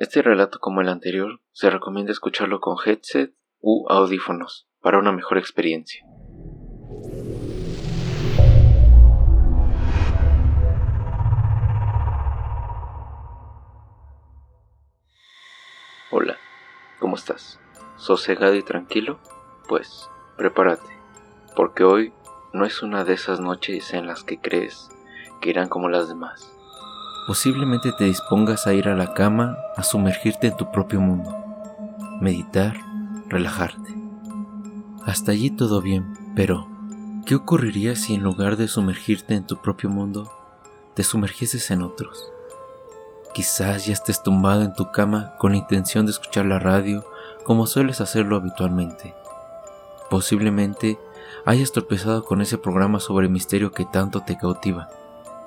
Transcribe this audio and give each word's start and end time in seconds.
Este 0.00 0.22
relato 0.22 0.60
como 0.60 0.80
el 0.80 0.88
anterior 0.88 1.42
se 1.52 1.68
recomienda 1.68 2.10
escucharlo 2.10 2.58
con 2.58 2.78
headset 2.82 3.34
u 3.60 3.86
audífonos 3.90 4.66
para 4.80 4.98
una 4.98 5.12
mejor 5.12 5.36
experiencia. 5.36 6.02
Hola, 16.10 16.38
¿cómo 16.98 17.16
estás? 17.16 17.60
¿Sosegado 17.96 18.54
y 18.54 18.62
tranquilo? 18.62 19.20
Pues 19.68 20.08
prepárate, 20.38 20.98
porque 21.54 21.84
hoy 21.84 22.14
no 22.54 22.64
es 22.64 22.82
una 22.82 23.04
de 23.04 23.12
esas 23.12 23.38
noches 23.38 23.92
en 23.92 24.06
las 24.06 24.24
que 24.24 24.40
crees 24.40 24.88
que 25.42 25.50
irán 25.50 25.68
como 25.68 25.90
las 25.90 26.08
demás. 26.08 26.56
Posiblemente 27.30 27.92
te 27.92 28.06
dispongas 28.06 28.66
a 28.66 28.74
ir 28.74 28.88
a 28.88 28.96
la 28.96 29.14
cama 29.14 29.56
a 29.76 29.84
sumergirte 29.84 30.48
en 30.48 30.56
tu 30.56 30.72
propio 30.72 31.00
mundo, 31.00 31.32
meditar, 32.20 32.74
relajarte. 33.28 33.94
Hasta 35.06 35.30
allí 35.30 35.50
todo 35.52 35.80
bien, 35.80 36.12
pero 36.34 36.66
¿qué 37.26 37.36
ocurriría 37.36 37.94
si 37.94 38.14
en 38.14 38.24
lugar 38.24 38.56
de 38.56 38.66
sumergirte 38.66 39.34
en 39.34 39.46
tu 39.46 39.58
propio 39.58 39.88
mundo, 39.90 40.28
te 40.94 41.04
sumergieses 41.04 41.70
en 41.70 41.82
otros? 41.82 42.32
Quizás 43.32 43.86
ya 43.86 43.92
estés 43.92 44.24
tumbado 44.24 44.62
en 44.62 44.74
tu 44.74 44.90
cama 44.90 45.34
con 45.38 45.52
la 45.52 45.58
intención 45.58 46.06
de 46.06 46.10
escuchar 46.10 46.46
la 46.46 46.58
radio 46.58 47.04
como 47.44 47.68
sueles 47.68 48.00
hacerlo 48.00 48.34
habitualmente. 48.34 49.14
Posiblemente 50.10 50.98
hayas 51.46 51.70
tropezado 51.70 52.24
con 52.24 52.40
ese 52.40 52.58
programa 52.58 52.98
sobre 52.98 53.28
misterio 53.28 53.70
que 53.70 53.84
tanto 53.84 54.22
te 54.22 54.36
cautiva. 54.36 54.88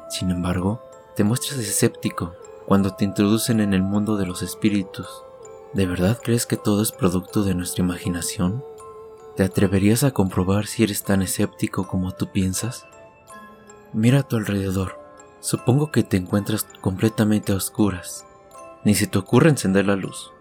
Sin 0.09 0.31
embargo, 0.31 0.81
te 1.15 1.23
muestras 1.23 1.59
escéptico 1.59 2.33
cuando 2.65 2.95
te 2.95 3.05
introducen 3.05 3.59
en 3.59 3.73
el 3.73 3.83
mundo 3.83 4.17
de 4.17 4.25
los 4.25 4.41
espíritus. 4.41 5.07
¿De 5.73 5.85
verdad 5.85 6.19
crees 6.21 6.45
que 6.45 6.57
todo 6.57 6.81
es 6.81 6.91
producto 6.91 7.43
de 7.43 7.53
nuestra 7.53 7.83
imaginación? 7.83 8.63
¿Te 9.35 9.43
atreverías 9.43 10.03
a 10.03 10.11
comprobar 10.11 10.65
si 10.65 10.83
eres 10.83 11.03
tan 11.03 11.21
escéptico 11.21 11.87
como 11.87 12.13
tú 12.13 12.31
piensas? 12.31 12.85
Mira 13.91 14.19
a 14.19 14.23
tu 14.23 14.37
alrededor. 14.37 14.99
Supongo 15.39 15.91
que 15.91 16.03
te 16.03 16.17
encuentras 16.17 16.65
completamente 16.81 17.51
a 17.51 17.55
oscuras. 17.55 18.25
Ni 18.83 18.95
se 18.95 19.07
te 19.07 19.17
ocurre 19.17 19.49
encender 19.49 19.85
la 19.85 19.95
luz. 19.95 20.31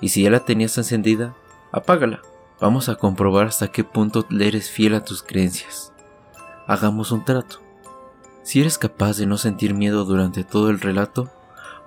Y 0.00 0.08
si 0.08 0.22
ya 0.22 0.30
la 0.30 0.44
tenías 0.44 0.76
encendida, 0.78 1.36
apágala. 1.72 2.22
Vamos 2.60 2.88
a 2.88 2.96
comprobar 2.96 3.48
hasta 3.48 3.68
qué 3.68 3.84
punto 3.84 4.26
le 4.30 4.48
eres 4.48 4.70
fiel 4.70 4.94
a 4.94 5.04
tus 5.04 5.22
creencias. 5.22 5.92
Hagamos 6.66 7.12
un 7.12 7.24
trato. 7.24 7.63
Si 8.44 8.60
eres 8.60 8.78
capaz 8.78 9.16
de 9.16 9.26
no 9.26 9.36
sentir 9.36 9.74
miedo 9.74 10.04
durante 10.04 10.44
todo 10.44 10.70
el 10.70 10.80
relato, 10.80 11.28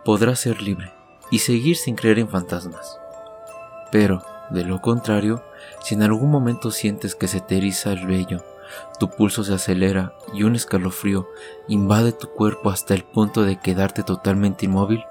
podrás 0.04 0.40
ser 0.40 0.62
libre 0.62 0.92
y 1.32 1.40
seguir 1.40 1.78
sin 1.78 1.96
creer 1.96 2.20
en 2.20 2.28
fantasmas. 2.28 3.00
Pero, 3.92 4.24
de 4.50 4.66
lo 4.66 4.82
contrario, 4.82 5.42
si 5.82 5.96
en 5.96 6.04
algún 6.04 6.30
momento 6.30 6.72
sientes 6.72 7.16
que 7.16 7.28
se 7.28 7.40
te 7.40 7.58
el 7.58 8.08
vello 8.08 8.44
tu 9.00 9.10
pulso 9.10 9.44
se 9.44 9.54
acelera 9.54 10.14
y 10.34 10.44
un 10.44 10.56
escalofrío 10.56 11.28
invade 11.68 12.12
tu 12.12 12.30
cuerpo 12.30 12.70
hasta 12.70 12.94
el 12.94 13.04
punto 13.04 13.44
de 13.44 13.60
quedarte 13.60 14.04
totalmente 14.04 14.66
inmóvil, 14.66 15.04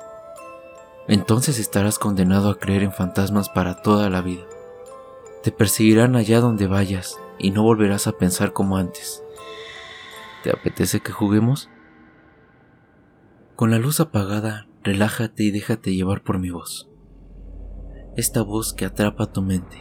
entonces 1.08 1.58
estarás 1.58 1.98
condenado 1.98 2.50
a 2.50 2.58
creer 2.58 2.82
en 2.82 2.92
fantasmas 2.92 3.48
para 3.48 3.80
toda 3.80 4.10
la 4.10 4.22
vida. 4.22 4.44
Te 5.42 5.52
perseguirán 5.52 6.16
allá 6.16 6.40
donde 6.40 6.66
vayas 6.66 7.16
y 7.38 7.52
no 7.52 7.62
volverás 7.62 8.08
a 8.08 8.12
pensar 8.12 8.52
como 8.52 8.76
antes. 8.76 9.22
¿Te 10.46 10.52
apetece 10.52 11.00
que 11.00 11.10
juguemos? 11.10 11.70
Con 13.56 13.72
la 13.72 13.80
luz 13.80 13.98
apagada, 13.98 14.68
relájate 14.84 15.42
y 15.42 15.50
déjate 15.50 15.92
llevar 15.92 16.22
por 16.22 16.38
mi 16.38 16.50
voz. 16.50 16.88
Esta 18.16 18.42
voz 18.42 18.72
que 18.72 18.84
atrapa 18.84 19.32
tu 19.32 19.42
mente. 19.42 19.76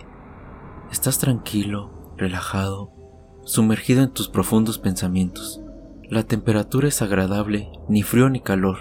Estás 0.91 1.19
tranquilo, 1.19 2.15
relajado 2.17 2.91
sumergido 3.43 4.01
en 4.01 4.09
tus 4.09 4.27
profundos 4.27 4.79
pensamientos. 4.79 5.61
La 6.09 6.23
temperatura 6.23 6.87
es 6.87 7.03
agradable, 7.03 7.69
ni 7.87 8.01
frío 8.01 8.27
ni 8.31 8.39
calor. 8.39 8.77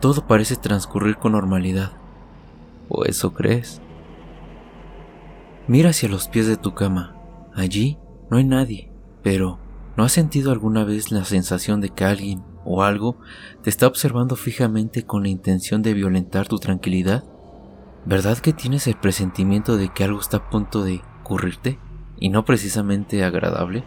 Todo 0.00 0.26
parece 0.26 0.56
transcurrir 0.56 1.18
con 1.18 1.30
normalidad. 1.30 1.92
¿O 2.88 3.04
eso 3.04 3.32
crees? 3.32 3.80
Mira 5.68 5.90
hacia 5.90 6.08
los 6.08 6.26
pies 6.26 6.48
de 6.48 6.56
tu 6.56 6.74
cama. 6.74 7.14
Allí 7.54 7.96
no 8.28 8.38
hay 8.38 8.44
nadie, 8.44 8.90
pero 9.22 9.60
¿no 9.96 10.04
has 10.04 10.12
sentido 10.12 10.52
alguna 10.52 10.84
vez 10.84 11.10
la 11.10 11.24
sensación 11.24 11.80
de 11.80 11.90
que 11.90 12.04
alguien 12.04 12.42
o 12.64 12.82
algo 12.82 13.18
te 13.62 13.70
está 13.70 13.86
observando 13.86 14.36
fijamente 14.36 15.04
con 15.04 15.22
la 15.22 15.28
intención 15.28 15.82
de 15.82 15.94
violentar 15.94 16.48
tu 16.48 16.58
tranquilidad? 16.58 17.24
¿Verdad 18.04 18.38
que 18.38 18.52
tienes 18.52 18.86
el 18.86 18.96
presentimiento 18.96 19.76
de 19.76 19.88
que 19.88 20.04
algo 20.04 20.20
está 20.20 20.36
a 20.38 20.50
punto 20.50 20.84
de 20.84 21.02
ocurrirte? 21.20 21.78
y 22.18 22.30
no 22.30 22.44
precisamente 22.44 23.24
agradable? 23.24 23.84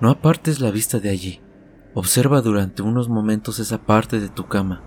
No 0.00 0.10
apartes 0.10 0.60
la 0.60 0.70
vista 0.70 1.00
de 1.00 1.10
allí. 1.10 1.40
Observa 1.94 2.42
durante 2.42 2.82
unos 2.82 3.08
momentos 3.08 3.58
esa 3.58 3.78
parte 3.78 4.20
de 4.20 4.28
tu 4.28 4.46
cama. 4.46 4.82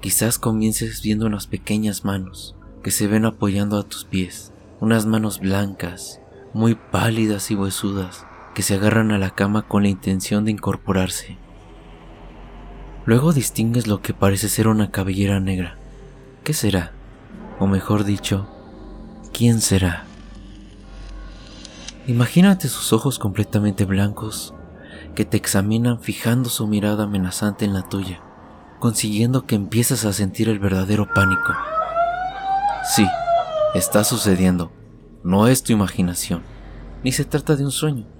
Quizás 0.00 0.38
comiences 0.38 1.00
viendo 1.02 1.26
unas 1.26 1.46
pequeñas 1.46 2.04
manos 2.04 2.54
que 2.82 2.90
se 2.90 3.06
ven 3.06 3.24
apoyando 3.24 3.78
a 3.78 3.82
tus 3.82 4.04
pies, 4.04 4.52
unas 4.80 5.06
manos 5.06 5.40
blancas, 5.40 6.20
muy 6.52 6.74
pálidas 6.74 7.50
y 7.50 7.54
huesudas, 7.54 8.26
que 8.56 8.62
se 8.62 8.72
agarran 8.72 9.12
a 9.12 9.18
la 9.18 9.32
cama 9.32 9.68
con 9.68 9.82
la 9.82 9.90
intención 9.90 10.46
de 10.46 10.50
incorporarse. 10.50 11.36
Luego 13.04 13.34
distingues 13.34 13.86
lo 13.86 14.00
que 14.00 14.14
parece 14.14 14.48
ser 14.48 14.66
una 14.66 14.90
cabellera 14.90 15.40
negra. 15.40 15.76
¿Qué 16.42 16.54
será? 16.54 16.92
O 17.58 17.66
mejor 17.66 18.04
dicho, 18.04 18.48
¿quién 19.34 19.60
será? 19.60 20.06
Imagínate 22.06 22.68
sus 22.68 22.94
ojos 22.94 23.18
completamente 23.18 23.84
blancos 23.84 24.54
que 25.14 25.26
te 25.26 25.36
examinan 25.36 26.00
fijando 26.00 26.48
su 26.48 26.66
mirada 26.66 27.04
amenazante 27.04 27.66
en 27.66 27.74
la 27.74 27.82
tuya, 27.82 28.22
consiguiendo 28.78 29.44
que 29.44 29.54
empieces 29.54 30.06
a 30.06 30.14
sentir 30.14 30.48
el 30.48 30.60
verdadero 30.60 31.06
pánico. 31.12 31.52
Sí, 32.94 33.06
está 33.74 34.02
sucediendo. 34.02 34.72
No 35.22 35.46
es 35.46 35.62
tu 35.62 35.74
imaginación, 35.74 36.40
ni 37.04 37.12
se 37.12 37.26
trata 37.26 37.54
de 37.54 37.62
un 37.62 37.70
sueño. 37.70 38.15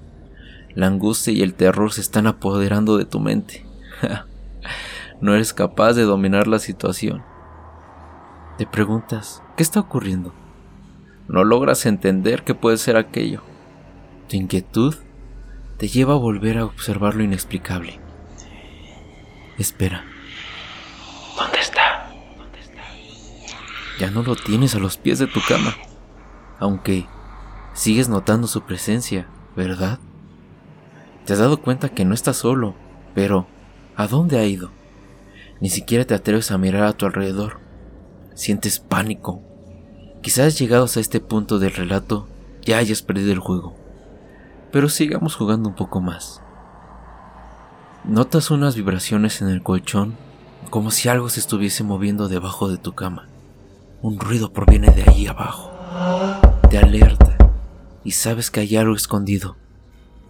La 0.77 0.89
angustia 0.89 1.33
y 1.33 1.41
el 1.41 1.55
terror 1.55 1.91
se 1.91 2.03
están 2.03 2.27
apoderando 2.27 2.99
de 2.99 3.07
tu 3.07 3.19
mente. 3.19 3.67
no 5.23 5.35
eres 5.35 5.55
capaz 5.55 5.95
de 5.95 6.03
dominar 6.03 6.47
la 6.47 6.59
situación. 6.59 7.25
Te 8.59 8.67
preguntas, 8.67 9.43
¿qué 9.57 9.63
está 9.63 9.81
ocurriendo? 9.81 10.35
No 11.29 11.45
logras 11.45 11.87
entender 11.87 12.45
qué 12.45 12.55
puede 12.55 12.77
ser 12.77 12.99
aquello. 12.99 13.43
Tu 14.29 14.37
inquietud 14.37 14.95
te 15.79 15.89
lleva 15.89 16.13
a 16.13 16.19
volver 16.19 16.59
a 16.59 16.67
observar 16.67 17.15
lo 17.15 17.23
inexplicable. 17.23 17.99
Espera. 19.57 20.05
¿Dónde 21.39 21.59
está? 21.59 22.11
¿Dónde 22.37 22.61
está? 22.61 22.83
Ya 23.99 24.11
no 24.11 24.23
lo 24.23 24.37
tienes 24.37 24.75
a 24.75 24.79
los 24.79 24.99
pies 24.99 25.19
de 25.19 25.27
tu 25.27 25.41
cama. 25.49 25.75
Aunque 26.59 27.07
sigues 27.73 28.11
notando 28.11 28.47
su 28.47 28.61
presencia, 28.61 29.27
¿verdad? 29.57 30.01
Te 31.27 31.33
has 31.33 31.41
dado 31.41 31.61
cuenta 31.61 31.89
que 31.89 32.05
no 32.05 32.15
estás 32.15 32.37
solo, 32.37 32.77
pero 33.13 33.49
¿a 33.97 34.07
dónde 34.07 34.39
ha 34.39 34.45
ido? 34.45 34.71
Ni 35.61 35.71
siquiera 35.71 36.05
te 36.05 36.15
atreves 36.15 36.53
a 36.53 36.59
mirar 36.59 36.85
a 36.85 36.93
tu 36.93 37.05
alrededor. 37.05 37.59
Sientes 38.35 38.79
pánico. 38.79 39.43
Quizás 40.23 40.57
llegados 40.57 40.97
a 40.97 41.01
este 41.01 41.19
punto 41.19 41.59
del 41.59 41.73
relato 41.73 42.29
ya 42.63 42.79
hayas 42.79 43.03
perdido 43.03 43.33
el 43.33 43.41
juego. 43.41 43.75
Pero 44.71 44.89
sigamos 44.89 45.35
jugando 45.35 45.69
un 45.69 45.75
poco 45.75 46.01
más. 46.01 46.43
Notas 48.05 48.53
unas 48.53 48.77
vibraciones 48.77 49.43
en 49.43 49.49
el 49.49 49.65
colchón 49.65 50.15
como 50.71 50.93
si 50.93 51.09
algo 51.09 51.29
se 51.29 51.41
estuviese 51.41 51.83
moviendo 51.83 52.29
debajo 52.29 52.69
de 52.69 52.79
tu 52.79 52.95
cama. 52.95 53.27
Un 54.01 54.21
ruido 54.21 54.53
proviene 54.53 54.93
de 54.93 55.03
ahí 55.03 55.27
abajo. 55.27 55.73
Te 56.71 56.79
alerta 56.79 57.37
y 58.05 58.13
sabes 58.13 58.53
que 58.53 58.61
hay 58.61 58.77
algo 58.77 58.95
escondido. 58.95 59.57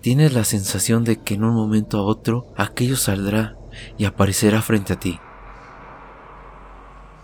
Tienes 0.07 0.35
la 0.35 0.45
sensación 0.45 1.03
de 1.03 1.21
que 1.21 1.35
en 1.35 1.43
un 1.43 1.53
momento 1.53 1.99
a 1.99 2.05
otro 2.05 2.47
aquello 2.57 2.97
saldrá 2.97 3.57
y 3.99 4.05
aparecerá 4.05 4.63
frente 4.63 4.93
a 4.93 5.01
ti. 5.01 5.19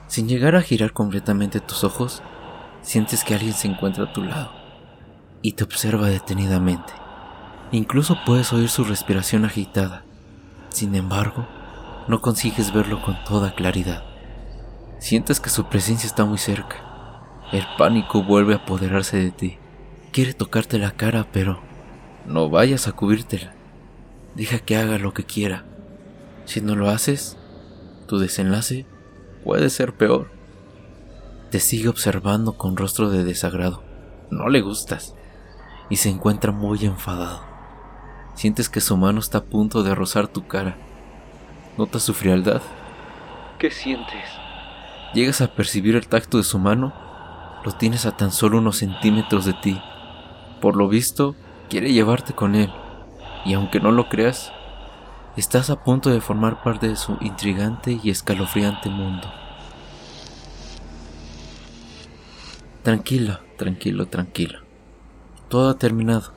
Sin 0.09 0.27
llegar 0.27 0.57
a 0.57 0.63
girar 0.63 0.93
completamente 0.93 1.61
tus 1.61 1.85
ojos, 1.85 2.25
sientes 2.81 3.23
que 3.23 3.35
alguien 3.35 3.53
se 3.53 3.69
encuentra 3.69 4.07
a 4.07 4.13
tu 4.13 4.25
lado 4.25 4.51
y 5.43 5.53
te 5.53 5.63
observa 5.63 6.09
detenidamente. 6.09 6.93
Incluso 7.71 8.19
puedes 8.27 8.53
oír 8.53 8.69
su 8.69 8.83
respiración 8.83 9.45
agitada. 9.45 10.05
Sin 10.69 10.97
embargo, 10.97 11.47
no 12.09 12.21
consigues 12.21 12.73
verlo 12.73 13.01
con 13.01 13.15
toda 13.23 13.55
claridad. 13.55 14.03
Sientes 14.99 15.39
que 15.39 15.51
su 15.51 15.69
presencia 15.69 16.09
está 16.09 16.25
muy 16.25 16.39
cerca. 16.39 17.29
El 17.53 17.65
pánico 17.79 18.25
vuelve 18.25 18.55
a 18.55 18.57
apoderarse 18.57 19.19
de 19.19 19.31
ti. 19.31 19.59
Quiere 20.11 20.35
tocarte 20.35 20.81
la 20.81 20.91
cara, 20.91 21.29
pero 21.31 21.71
no 22.27 22.51
vayas 22.51 22.89
a 22.89 22.93
cubrírtela. 22.93 23.53
Deja 24.35 24.59
que 24.59 24.77
haga 24.77 24.99
lo 24.99 25.13
que 25.13 25.25
quiera. 25.25 25.65
Si 26.45 26.61
no 26.61 26.75
lo 26.75 26.89
haces, 26.89 27.37
tu 28.07 28.19
desenlace 28.19 28.87
puede 29.45 29.71
ser 29.71 29.95
peor. 29.95 30.31
te 31.51 31.61
sigue 31.61 31.89
observando 31.89 32.55
con 32.55 32.77
rostro 32.77 33.11
de 33.11 33.25
desagrado. 33.25 33.83
No 34.31 34.49
le 34.49 34.63
gustas 34.63 35.15
y 35.91 35.97
se 35.97 36.09
encuentra 36.09 36.53
muy 36.53 36.87
enfadado. 36.87 37.43
Sientes 38.35 38.71
que 38.71 38.81
su 38.81 38.97
mano 38.97 39.21
está 39.21 39.39
a 39.39 39.45
punto 39.45 39.83
de 39.83 39.95
rozar 39.95 40.29
tu 40.29 40.47
cara. 40.47 40.79
Notas 41.77 42.03
su 42.03 42.15
frialdad. 42.15 42.63
¿Qué 43.59 43.71
sientes? 43.71 44.25
Llegas 45.13 45.43
a 45.43 45.55
percibir 45.55 45.95
el 45.95 46.09
tacto 46.09 46.39
de 46.39 46.45
su 46.45 46.59
mano. 46.59 46.95
Lo 47.65 47.73
tienes 47.73 48.07
a 48.07 48.17
tan 48.17 48.33
solo 48.33 48.59
unos 48.59 48.79
centímetros 48.79 49.45
de 49.45 49.53
ti. 49.53 49.79
Por 50.63 50.77
lo 50.77 50.89
visto, 50.89 51.37
quiere 51.69 51.93
llevarte 51.93 52.35
con 52.35 52.55
él. 52.55 52.73
Y 53.45 53.55
aunque 53.55 53.81
no 53.81 53.91
lo 53.91 54.09
creas, 54.09 54.53
estás 55.37 55.71
a 55.71 55.83
punto 55.83 56.11
de 56.11 56.21
formar 56.21 56.63
parte 56.63 56.89
de 56.89 56.97
su 56.97 57.17
intrigante 57.21 57.99
y 58.03 58.11
escalofriante 58.11 58.89
mundo. 58.89 59.29
Tranquila, 62.83 63.41
tranquilo, 63.59 64.07
tranquilo. 64.07 64.59
Todo 65.49 65.71
ha 65.71 65.79
terminado. 65.79 66.33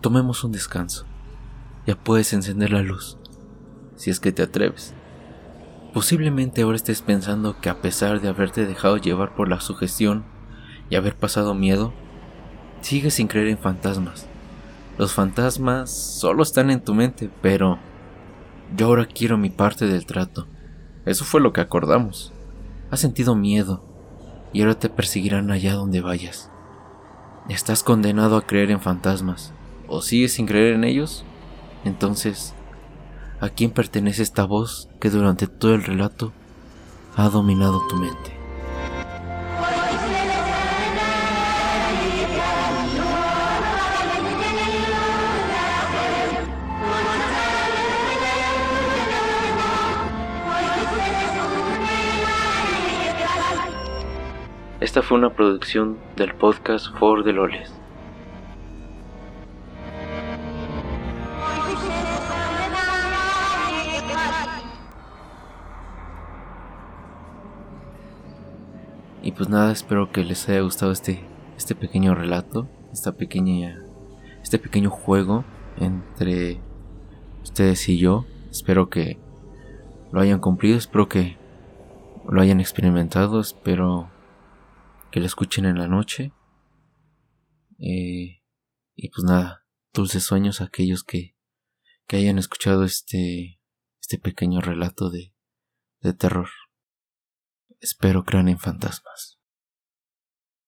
Tomemos 0.00 0.44
un 0.44 0.52
descanso. 0.52 1.04
Ya 1.86 1.94
puedes 1.94 2.32
encender 2.32 2.70
la 2.70 2.82
luz, 2.82 3.18
si 3.96 4.10
es 4.10 4.20
que 4.20 4.32
te 4.32 4.42
atreves. 4.42 4.94
Posiblemente 5.92 6.62
ahora 6.62 6.76
estés 6.76 7.02
pensando 7.02 7.60
que 7.60 7.68
a 7.68 7.82
pesar 7.82 8.20
de 8.20 8.28
haberte 8.28 8.64
dejado 8.64 8.96
llevar 8.96 9.34
por 9.34 9.48
la 9.48 9.60
sugestión 9.60 10.24
y 10.88 10.94
haber 10.94 11.16
pasado 11.16 11.52
miedo, 11.54 11.92
sigues 12.80 13.14
sin 13.14 13.26
creer 13.26 13.48
en 13.48 13.58
fantasmas. 13.58 14.29
Los 15.00 15.14
fantasmas 15.14 15.90
solo 15.90 16.42
están 16.42 16.70
en 16.70 16.84
tu 16.84 16.92
mente, 16.92 17.30
pero 17.40 17.78
yo 18.76 18.88
ahora 18.88 19.06
quiero 19.06 19.38
mi 19.38 19.48
parte 19.48 19.86
del 19.86 20.04
trato. 20.04 20.46
Eso 21.06 21.24
fue 21.24 21.40
lo 21.40 21.54
que 21.54 21.62
acordamos. 21.62 22.34
Has 22.90 23.00
sentido 23.00 23.34
miedo 23.34 23.82
y 24.52 24.60
ahora 24.60 24.78
te 24.78 24.90
perseguirán 24.90 25.50
allá 25.50 25.72
donde 25.72 26.02
vayas. 26.02 26.50
Estás 27.48 27.82
condenado 27.82 28.36
a 28.36 28.42
creer 28.42 28.70
en 28.70 28.82
fantasmas. 28.82 29.54
¿O 29.88 30.02
sigues 30.02 30.34
sin 30.34 30.44
creer 30.44 30.74
en 30.74 30.84
ellos? 30.84 31.24
Entonces, 31.86 32.52
¿a 33.40 33.48
quién 33.48 33.70
pertenece 33.70 34.22
esta 34.22 34.44
voz 34.44 34.90
que 35.00 35.08
durante 35.08 35.46
todo 35.46 35.74
el 35.74 35.82
relato 35.82 36.34
ha 37.16 37.30
dominado 37.30 37.80
tu 37.88 37.96
mente? 37.96 38.39
Esta 54.80 55.02
fue 55.02 55.18
una 55.18 55.34
producción 55.34 55.98
del 56.16 56.34
podcast 56.34 56.86
For 56.96 57.22
the 57.22 57.34
Loles. 57.34 57.70
Y 69.22 69.32
pues 69.32 69.50
nada, 69.50 69.70
espero 69.70 70.10
que 70.10 70.24
les 70.24 70.48
haya 70.48 70.62
gustado 70.62 70.92
este, 70.92 71.20
este 71.58 71.74
pequeño 71.74 72.14
relato, 72.14 72.66
esta 72.90 73.12
pequeña, 73.12 73.78
este 74.42 74.58
pequeño 74.58 74.88
juego 74.88 75.44
entre 75.76 76.58
ustedes 77.42 77.86
y 77.90 77.98
yo. 77.98 78.24
Espero 78.50 78.88
que 78.88 79.18
lo 80.10 80.22
hayan 80.22 80.40
cumplido, 80.40 80.78
espero 80.78 81.06
que 81.06 81.36
lo 82.26 82.40
hayan 82.40 82.60
experimentado, 82.60 83.40
espero 83.40 84.08
que 85.10 85.20
lo 85.20 85.26
escuchen 85.26 85.64
en 85.64 85.78
la 85.78 85.88
noche. 85.88 86.32
Eh, 87.78 88.42
y 88.94 89.08
pues 89.08 89.24
nada, 89.24 89.66
dulces 89.92 90.24
sueños 90.24 90.60
a 90.60 90.64
aquellos 90.64 91.04
que, 91.04 91.36
que 92.06 92.16
hayan 92.16 92.38
escuchado 92.38 92.84
este, 92.84 93.60
este 94.00 94.18
pequeño 94.18 94.60
relato 94.60 95.10
de, 95.10 95.34
de 96.00 96.12
terror. 96.12 96.48
Espero 97.80 98.24
crean 98.24 98.48
en 98.48 98.58
fantasmas. 98.58 99.38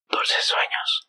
Dulces 0.09 0.45
sueños. 0.45 0.93